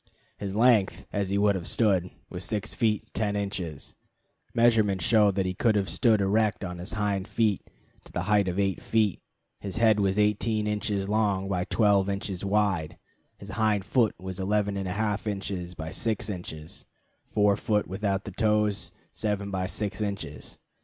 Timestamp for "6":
2.45-2.73, 15.91-16.29, 19.67-20.01